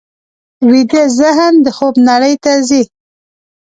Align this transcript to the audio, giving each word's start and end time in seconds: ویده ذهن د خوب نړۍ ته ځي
ویده 0.69 1.03
ذهن 1.19 1.53
د 1.65 1.67
خوب 1.77 1.95
نړۍ 2.09 2.33
ته 2.43 2.51
ځي 2.67 2.81